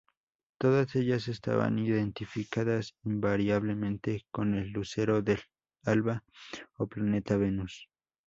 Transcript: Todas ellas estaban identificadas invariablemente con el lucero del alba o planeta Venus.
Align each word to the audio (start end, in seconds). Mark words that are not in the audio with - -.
Todas 0.57 0.95
ellas 0.95 1.27
estaban 1.27 1.77
identificadas 1.77 2.95
invariablemente 3.03 4.25
con 4.31 4.55
el 4.55 4.71
lucero 4.71 5.21
del 5.21 5.37
alba 5.83 6.23
o 6.75 6.87
planeta 6.87 7.37
Venus. 7.37 7.87